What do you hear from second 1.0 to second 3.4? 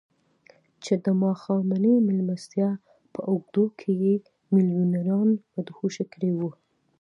د ماښامنۍ مېلمستیا په